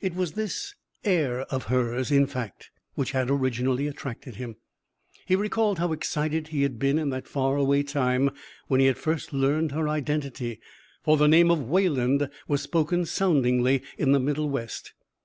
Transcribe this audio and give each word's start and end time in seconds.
It 0.00 0.14
was 0.14 0.34
this 0.34 0.72
"air" 1.02 1.40
of 1.52 1.64
hers, 1.64 2.12
in 2.12 2.28
fact, 2.28 2.70
which 2.94 3.10
had 3.10 3.28
originally 3.28 3.88
attracted 3.88 4.36
him. 4.36 4.54
He 5.26 5.34
recalled 5.34 5.80
how 5.80 5.90
excited 5.90 6.46
he 6.46 6.62
had 6.62 6.78
been 6.78 6.96
in 6.96 7.08
that 7.10 7.26
far 7.26 7.56
away 7.56 7.82
time 7.82 8.30
when 8.68 8.78
he 8.78 8.86
had 8.86 8.98
first 8.98 9.32
learned 9.32 9.72
her 9.72 9.88
identity 9.88 10.60
for 11.02 11.16
the 11.16 11.26
name 11.26 11.50
of 11.50 11.60
Wayland 11.68 12.30
was 12.46 12.62
spoken 12.62 13.04
soundingly 13.04 13.82
in 13.98 14.12
the 14.12 14.20
middle 14.20 14.48
West. 14.48 14.92